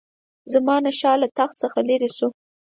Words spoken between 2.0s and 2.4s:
شو.